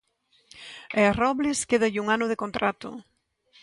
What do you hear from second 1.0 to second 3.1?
a Robles quédalle un ano de contrato.